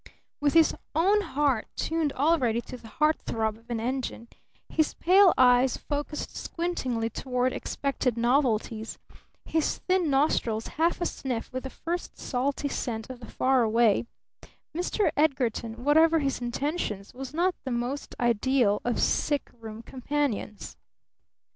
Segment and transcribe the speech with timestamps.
[0.39, 4.29] With his own heart tuned already to the heart throb of an engine,
[4.67, 8.97] his pale eyes focused squintingly toward expected novelties,
[9.45, 14.07] his thin nostrils half a sniff with the first salty scent of the Far Away,
[14.75, 15.11] Mr.
[15.15, 20.77] Edgarton, whatever his intentions, was not the most ideal of sick room companions.